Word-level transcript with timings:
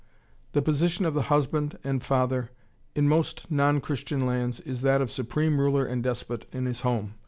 ]The 0.53 0.63
position 0.63 1.05
of 1.05 1.13
the 1.13 1.21
husband 1.29 1.77
and 1.83 2.01
father 2.03 2.49
in 2.95 3.07
most 3.07 3.51
non 3.51 3.79
Christian 3.79 4.25
lands 4.25 4.59
is 4.61 4.81
that 4.81 4.99
of 4.99 5.11
supreme 5.11 5.59
ruler 5.59 5.85
and 5.85 6.01
despot 6.01 6.47
in 6.51 6.65
his 6.65 6.81
home. 6.81 7.13